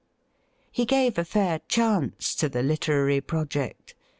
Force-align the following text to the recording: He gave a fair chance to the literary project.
He 0.71 0.85
gave 0.85 1.19
a 1.19 1.23
fair 1.23 1.59
chance 1.67 2.33
to 2.33 2.49
the 2.49 2.63
literary 2.63 3.21
project. 3.21 3.93